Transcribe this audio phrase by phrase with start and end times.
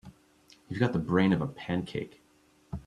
[0.67, 2.23] You've got the brain of a pancake.